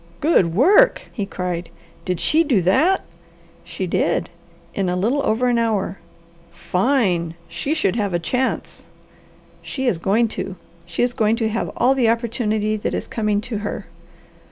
[0.19, 1.69] "Good work!" he cried.
[2.05, 3.01] "Did she do that?"
[3.63, 4.31] "She did.
[4.73, 5.99] In a little over an hour."
[6.49, 7.35] "Fine!
[7.47, 8.83] She should have a chance."
[9.61, 10.55] "She is going to.
[10.87, 13.85] She is going to have all the opportunity that is coming to her."